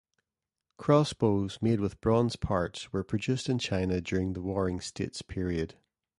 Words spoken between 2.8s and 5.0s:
were produced in China during the Warring